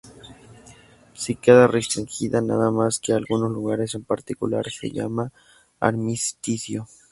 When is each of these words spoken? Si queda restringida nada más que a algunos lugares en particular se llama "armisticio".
Si 1.13 1.35
queda 1.35 1.67
restringida 1.67 2.41
nada 2.41 2.71
más 2.71 2.99
que 2.99 3.13
a 3.13 3.17
algunos 3.17 3.51
lugares 3.51 3.93
en 3.93 4.03
particular 4.03 4.65
se 4.71 4.89
llama 4.89 5.31
"armisticio". 5.79 6.87